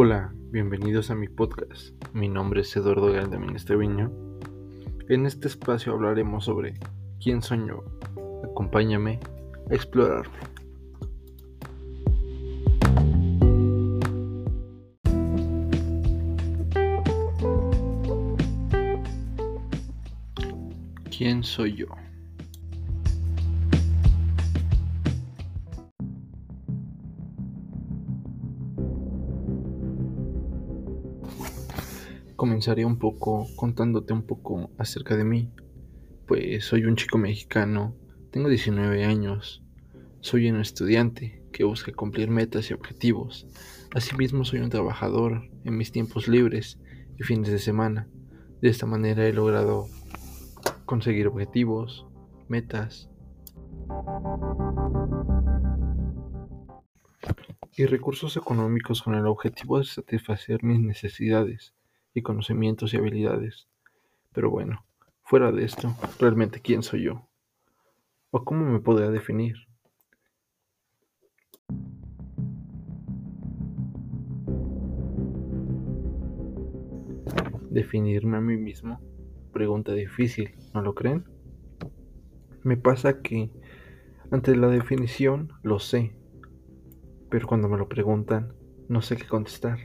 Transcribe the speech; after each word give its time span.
Hola, 0.00 0.32
bienvenidos 0.52 1.10
a 1.10 1.16
mi 1.16 1.26
podcast. 1.26 1.92
Mi 2.12 2.28
nombre 2.28 2.60
es 2.60 2.76
Eduardo 2.76 3.12
Galdamín 3.12 3.56
Estreviño. 3.56 4.12
En 5.08 5.26
este 5.26 5.48
espacio 5.48 5.92
hablaremos 5.92 6.44
sobre 6.44 6.74
quién 7.20 7.42
soy 7.42 7.66
yo. 7.66 7.82
Acompáñame 8.48 9.18
a 9.68 9.74
explorarme. 9.74 10.38
¿Quién 21.10 21.42
soy 21.42 21.74
yo? 21.74 21.88
Comenzaré 32.58 32.84
un 32.84 32.98
poco 32.98 33.46
contándote 33.54 34.12
un 34.12 34.24
poco 34.24 34.72
acerca 34.78 35.16
de 35.16 35.22
mí. 35.22 35.52
Pues 36.26 36.64
soy 36.64 36.86
un 36.86 36.96
chico 36.96 37.16
mexicano, 37.16 37.94
tengo 38.32 38.48
19 38.48 39.04
años, 39.04 39.62
soy 40.18 40.50
un 40.50 40.60
estudiante 40.60 41.40
que 41.52 41.62
busca 41.62 41.92
cumplir 41.92 42.30
metas 42.30 42.68
y 42.68 42.74
objetivos. 42.74 43.46
Asimismo 43.94 44.44
soy 44.44 44.58
un 44.58 44.70
trabajador 44.70 45.48
en 45.62 45.76
mis 45.76 45.92
tiempos 45.92 46.26
libres 46.26 46.80
y 47.16 47.22
fines 47.22 47.52
de 47.52 47.60
semana. 47.60 48.08
De 48.60 48.70
esta 48.70 48.86
manera 48.86 49.24
he 49.24 49.32
logrado 49.32 49.86
conseguir 50.84 51.28
objetivos, 51.28 52.08
metas 52.48 53.08
y 57.76 57.86
recursos 57.86 58.36
económicos 58.36 59.00
con 59.00 59.14
el 59.14 59.28
objetivo 59.28 59.78
de 59.78 59.84
satisfacer 59.84 60.64
mis 60.64 60.80
necesidades 60.80 61.77
y 62.14 62.22
conocimientos 62.22 62.92
y 62.92 62.96
habilidades. 62.96 63.68
Pero 64.32 64.50
bueno, 64.50 64.84
fuera 65.22 65.52
de 65.52 65.64
esto, 65.64 65.94
realmente 66.18 66.60
quién 66.60 66.82
soy 66.82 67.04
yo? 67.04 67.28
¿O 68.30 68.44
cómo 68.44 68.64
me 68.66 68.80
podría 68.80 69.10
definir? 69.10 69.56
Definirme 77.70 78.38
a 78.38 78.40
mí 78.40 78.56
mismo, 78.56 79.00
pregunta 79.52 79.92
difícil, 79.92 80.54
¿no 80.74 80.82
lo 80.82 80.94
creen? 80.94 81.24
Me 82.62 82.76
pasa 82.76 83.22
que 83.22 83.50
ante 84.30 84.56
la 84.56 84.68
definición 84.68 85.52
lo 85.62 85.78
sé, 85.78 86.14
pero 87.30 87.46
cuando 87.46 87.68
me 87.68 87.78
lo 87.78 87.88
preguntan 87.88 88.54
no 88.88 89.02
sé 89.02 89.16
qué 89.16 89.26
contestar. 89.26 89.78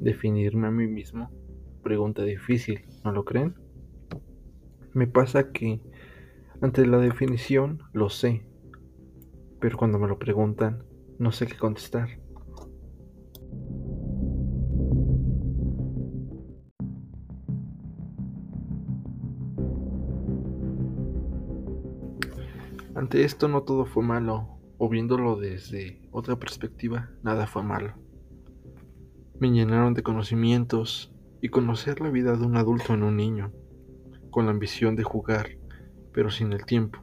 Definirme 0.00 0.68
a 0.68 0.70
mí 0.70 0.86
mismo, 0.86 1.30
pregunta 1.82 2.22
difícil, 2.22 2.84
¿no 3.04 3.12
lo 3.12 3.24
creen? 3.24 3.54
Me 4.94 5.06
pasa 5.06 5.52
que 5.52 5.80
ante 6.60 6.86
la 6.86 6.98
definición 6.98 7.82
lo 7.92 8.08
sé, 8.08 8.46
pero 9.60 9.76
cuando 9.76 9.98
me 9.98 10.08
lo 10.08 10.18
preguntan 10.18 10.84
no 11.18 11.32
sé 11.32 11.46
qué 11.46 11.56
contestar. 11.56 12.08
Ante 22.94 23.24
esto 23.24 23.46
no 23.46 23.62
todo 23.62 23.86
fue 23.86 24.02
malo, 24.02 24.58
o 24.76 24.88
viéndolo 24.88 25.36
desde 25.36 26.02
otra 26.10 26.36
perspectiva, 26.36 27.10
nada 27.22 27.46
fue 27.46 27.62
malo. 27.62 28.07
Me 29.40 29.50
llenaron 29.50 29.94
de 29.94 30.02
conocimientos 30.02 31.12
y 31.40 31.48
conocer 31.48 32.00
la 32.00 32.10
vida 32.10 32.36
de 32.36 32.44
un 32.44 32.56
adulto 32.56 32.94
en 32.94 33.04
un 33.04 33.16
niño, 33.16 33.52
con 34.30 34.46
la 34.46 34.50
ambición 34.50 34.96
de 34.96 35.04
jugar, 35.04 35.50
pero 36.12 36.30
sin 36.30 36.52
el 36.52 36.64
tiempo. 36.64 36.98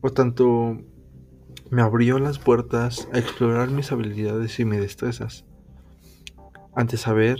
Por 0.00 0.10
tanto, 0.10 0.78
me 1.70 1.82
abrió 1.82 2.18
las 2.18 2.38
puertas 2.38 3.08
a 3.12 3.18
explorar 3.18 3.70
mis 3.70 3.92
habilidades 3.92 4.58
y 4.58 4.64
mis 4.64 4.80
destrezas. 4.80 5.44
Ante 6.74 6.96
saber, 6.96 7.38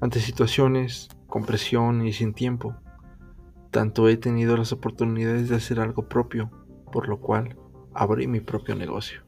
ante 0.00 0.20
situaciones, 0.20 1.08
con 1.26 1.44
presión 1.44 2.06
y 2.06 2.12
sin 2.12 2.34
tiempo, 2.34 2.76
tanto 3.70 4.08
he 4.08 4.16
tenido 4.16 4.56
las 4.56 4.72
oportunidades 4.72 5.48
de 5.48 5.56
hacer 5.56 5.80
algo 5.80 6.08
propio, 6.08 6.50
por 6.92 7.08
lo 7.08 7.20
cual 7.20 7.56
abrí 7.94 8.26
mi 8.26 8.40
propio 8.40 8.74
negocio. 8.74 9.22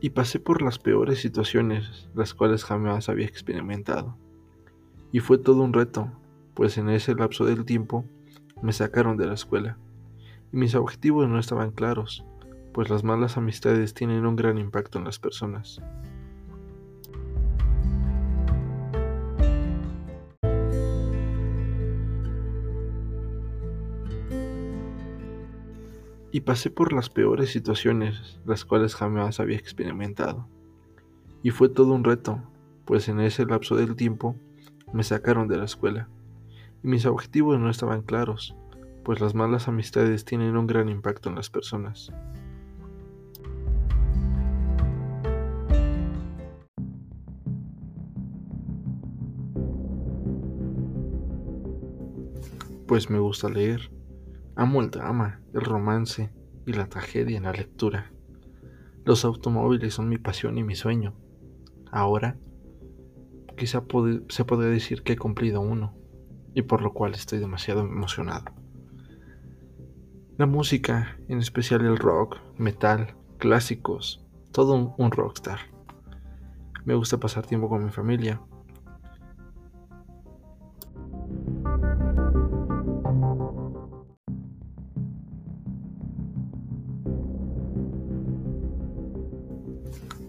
Y 0.00 0.10
pasé 0.10 0.38
por 0.38 0.62
las 0.62 0.78
peores 0.78 1.20
situaciones, 1.20 2.08
las 2.14 2.34
cuales 2.34 2.64
jamás 2.64 3.08
había 3.08 3.26
experimentado. 3.26 4.16
Y 5.12 5.20
fue 5.20 5.38
todo 5.38 5.62
un 5.62 5.72
reto, 5.72 6.10
pues 6.54 6.78
en 6.78 6.88
ese 6.88 7.14
lapso 7.14 7.44
del 7.44 7.64
tiempo 7.64 8.04
me 8.62 8.72
sacaron 8.72 9.16
de 9.16 9.26
la 9.26 9.34
escuela, 9.34 9.78
y 10.52 10.56
mis 10.56 10.74
objetivos 10.74 11.28
no 11.28 11.38
estaban 11.38 11.70
claros, 11.70 12.24
pues 12.72 12.90
las 12.90 13.04
malas 13.04 13.36
amistades 13.36 13.94
tienen 13.94 14.26
un 14.26 14.36
gran 14.36 14.58
impacto 14.58 14.98
en 14.98 15.04
las 15.04 15.18
personas. 15.18 15.80
Y 26.30 26.40
pasé 26.40 26.70
por 26.70 26.92
las 26.92 27.08
peores 27.08 27.50
situaciones, 27.50 28.40
las 28.44 28.64
cuales 28.64 28.94
jamás 28.94 29.40
había 29.40 29.56
experimentado. 29.56 30.46
Y 31.42 31.50
fue 31.50 31.68
todo 31.68 31.92
un 31.92 32.04
reto, 32.04 32.42
pues 32.84 33.08
en 33.08 33.20
ese 33.20 33.46
lapso 33.46 33.76
del 33.76 33.96
tiempo 33.96 34.36
me 34.92 35.02
sacaron 35.02 35.48
de 35.48 35.56
la 35.56 35.64
escuela, 35.64 36.08
y 36.82 36.88
mis 36.88 37.06
objetivos 37.06 37.58
no 37.58 37.70
estaban 37.70 38.02
claros, 38.02 38.54
pues 39.04 39.20
las 39.20 39.34
malas 39.34 39.68
amistades 39.68 40.24
tienen 40.24 40.56
un 40.56 40.66
gran 40.66 40.88
impacto 40.88 41.28
en 41.28 41.36
las 41.36 41.50
personas. 41.50 42.12
Pues 52.86 53.10
me 53.10 53.18
gusta 53.18 53.50
leer 53.50 53.90
Amo 54.58 54.80
el 54.82 54.90
drama, 54.90 55.40
el 55.54 55.60
romance 55.60 56.32
y 56.66 56.72
la 56.72 56.88
tragedia 56.88 57.36
en 57.36 57.44
la 57.44 57.52
lectura. 57.52 58.10
Los 59.04 59.24
automóviles 59.24 59.94
son 59.94 60.08
mi 60.08 60.18
pasión 60.18 60.58
y 60.58 60.64
mi 60.64 60.74
sueño. 60.74 61.14
Ahora, 61.92 62.36
quizá 63.56 63.84
se 64.28 64.44
podría 64.44 64.68
decir 64.68 65.04
que 65.04 65.12
he 65.12 65.16
cumplido 65.16 65.60
uno, 65.60 65.94
y 66.54 66.62
por 66.62 66.82
lo 66.82 66.92
cual 66.92 67.14
estoy 67.14 67.38
demasiado 67.38 67.82
emocionado. 67.82 68.46
La 70.38 70.46
música, 70.46 71.16
en 71.28 71.38
especial 71.38 71.82
el 71.82 71.96
rock, 71.96 72.38
metal, 72.56 73.14
clásicos, 73.38 74.26
todo 74.50 74.92
un 74.98 75.10
rockstar. 75.12 75.60
Me 76.84 76.96
gusta 76.96 77.18
pasar 77.18 77.46
tiempo 77.46 77.68
con 77.68 77.84
mi 77.84 77.92
familia, 77.92 78.40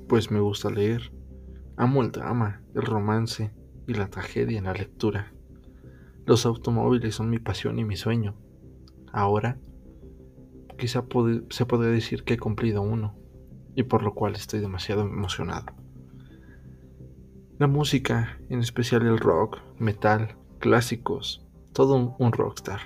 pues 0.10 0.32
me 0.32 0.40
gusta 0.40 0.72
leer. 0.72 1.14
Amo 1.78 2.02
el 2.02 2.12
drama, 2.12 2.64
el 2.74 2.82
romance 2.82 3.54
y 3.88 3.94
la 3.94 4.10
tragedia 4.10 4.58
en 4.58 4.66
la 4.66 4.74
lectura. 4.74 5.32
Los 6.26 6.48
automóviles 6.48 7.14
son 7.16 7.30
mi 7.30 7.38
pasión 7.38 7.78
y 7.78 7.86
mi 7.86 7.96
sueño. 7.96 8.36
Ahora, 9.14 9.60
quizá 10.78 11.06
se 11.52 11.66
podría 11.66 11.92
decir 11.92 12.24
que 12.24 12.34
he 12.34 12.38
cumplido 12.40 12.82
uno, 12.82 13.16
y 13.76 13.84
por 13.84 14.02
lo 14.02 14.16
cual 14.16 14.34
estoy 14.34 14.60
demasiado 14.60 15.04
emocionado. 15.04 15.68
La 17.60 17.68
música, 17.68 18.40
en 18.50 18.62
especial 18.62 19.04
el 19.06 19.20
rock, 19.20 19.60
metal, 19.78 20.38
clásicos, 20.58 21.48
todo 21.72 22.16
un 22.18 22.32
rockstar. 22.32 22.80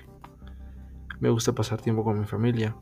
Me 1.22 1.30
gusta 1.30 1.54
pasar 1.54 1.82
tiempo 1.82 2.04
con 2.04 2.20
mi 2.20 2.26
familia, 2.26 2.76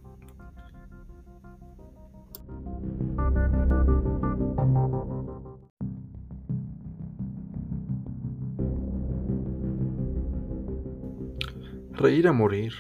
Reír 12.02 12.28
a 12.28 12.34
morir. 12.34 12.74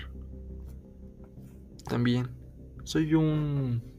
También 1.87 2.29
soy 2.83 3.13
un 3.13 3.91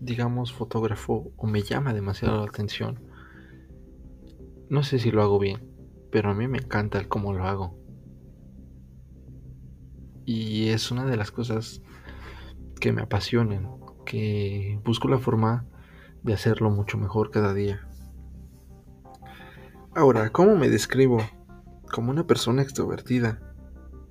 digamos, 0.00 0.52
fotógrafo 0.52 1.32
o 1.36 1.46
me 1.46 1.62
llama 1.62 1.94
demasiado 1.94 2.38
la 2.38 2.48
atención. 2.48 3.00
No 4.68 4.82
sé 4.82 4.98
si 4.98 5.10
lo 5.10 5.22
hago 5.22 5.38
bien, 5.38 5.68
pero 6.10 6.30
a 6.30 6.34
mí 6.34 6.48
me 6.48 6.58
encanta 6.58 6.98
el 6.98 7.08
cómo 7.08 7.32
lo 7.32 7.44
hago. 7.44 7.78
Y 10.24 10.68
es 10.68 10.90
una 10.90 11.04
de 11.04 11.16
las 11.16 11.30
cosas 11.30 11.82
que 12.80 12.92
me 12.92 13.02
apasionan, 13.02 13.70
que 14.04 14.80
busco 14.84 15.08
la 15.08 15.18
forma 15.18 15.66
de 16.22 16.34
hacerlo 16.34 16.70
mucho 16.70 16.98
mejor 16.98 17.30
cada 17.30 17.54
día. 17.54 17.88
Ahora, 19.94 20.30
¿cómo 20.30 20.56
me 20.56 20.68
describo? 20.68 21.18
Como 21.92 22.10
una 22.10 22.26
persona 22.26 22.62
extrovertida, 22.62 23.40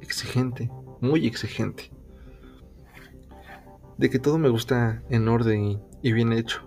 exigente, 0.05 0.69
muy 1.01 1.25
exigente. 1.25 1.91
De 3.97 4.09
que 4.09 4.19
todo 4.19 4.37
me 4.37 4.49
gusta 4.49 5.03
en 5.09 5.27
orden 5.27 5.81
y, 6.01 6.13
bien 6.13 6.31
hecho. 6.31 6.61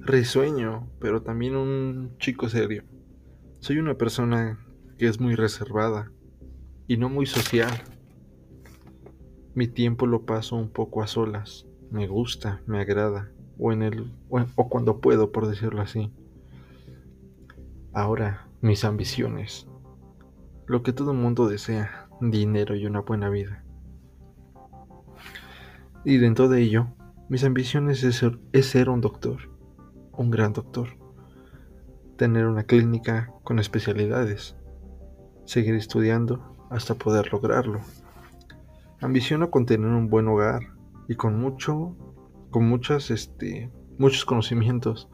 Risueño, 0.00 0.90
pero 0.98 1.22
también 1.22 1.54
un 1.54 2.16
chico 2.18 2.48
serio. 2.48 2.84
Soy 3.60 3.78
una 3.78 3.94
persona 3.94 4.58
que 4.98 5.06
es 5.06 5.20
muy 5.20 5.34
reservada 5.36 6.10
y 6.88 6.96
no 6.96 7.08
muy 7.08 7.26
social. 7.26 7.70
Mi 9.54 9.66
tiempo 9.66 10.06
lo 10.06 10.22
paso 10.22 10.56
un 10.56 10.70
poco 10.70 11.02
a 11.02 11.06
solas. 11.06 11.66
Me 11.90 12.06
gusta, 12.06 12.62
me 12.66 12.80
agrada, 12.80 13.32
o 13.58 13.72
en 13.72 13.82
el 13.82 14.12
o, 14.28 14.68
cuando 14.68 15.00
puedo, 15.00 15.32
por 15.32 15.48
decirlo 15.48 15.82
así. 15.82 16.12
Ahora, 17.92 18.46
mis 18.60 18.84
ambiciones. 18.84 19.66
Lo 20.66 20.84
que 20.84 20.92
todo 20.92 21.10
el 21.10 21.18
mundo 21.18 21.48
desea, 21.48 22.08
dinero 22.20 22.76
y 22.76 22.86
una 22.86 23.00
buena 23.00 23.28
vida. 23.28 23.64
Y 26.04 26.18
dentro 26.18 26.48
de 26.48 26.62
ello, 26.62 26.86
mis 27.28 27.42
ambiciones 27.42 28.04
es 28.04 28.16
ser, 28.16 28.38
es 28.52 28.66
ser 28.66 28.88
un 28.88 29.00
doctor, 29.00 29.50
un 30.12 30.30
gran 30.30 30.52
doctor. 30.52 30.90
Tener 32.16 32.46
una 32.46 32.62
clínica 32.62 33.32
con 33.42 33.58
especialidades. 33.58 34.56
Seguir 35.44 35.74
estudiando 35.74 36.56
hasta 36.70 36.94
poder 36.94 37.32
lograrlo. 37.32 37.80
Ambiciono 39.02 39.50
con 39.50 39.64
tener 39.64 39.88
un 39.88 40.10
buen 40.10 40.28
hogar 40.28 40.60
y 41.08 41.14
con 41.14 41.40
mucho, 41.40 41.96
con 42.50 42.68
muchas, 42.68 43.10
este, 43.10 43.70
muchos 43.96 44.26
conocimientos. 44.26 45.08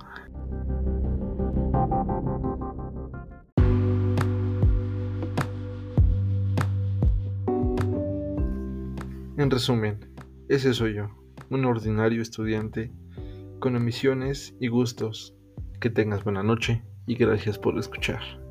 En 9.36 9.50
resumen, 9.50 10.10
ese 10.48 10.74
soy 10.74 10.94
yo, 10.94 11.10
un 11.50 11.64
ordinario 11.64 12.22
estudiante 12.22 12.92
con 13.60 13.76
ambiciones 13.76 14.56
y 14.58 14.66
gustos. 14.66 15.36
Que 15.80 15.90
tengas 15.90 16.24
buena 16.24 16.42
noche 16.42 16.82
y 17.06 17.14
gracias 17.14 17.58
por 17.58 17.78
escuchar. 17.78 18.45